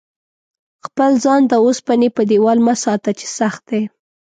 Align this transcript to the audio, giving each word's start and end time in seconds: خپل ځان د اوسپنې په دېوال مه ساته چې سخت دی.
خپل 0.85 1.11
ځان 1.23 1.41
د 1.47 1.53
اوسپنې 1.65 2.09
په 2.15 2.21
دېوال 2.29 2.57
مه 2.67 2.75
ساته 2.83 3.11
چې 3.19 3.25
سخت 3.39 3.61
دی. 3.69 3.81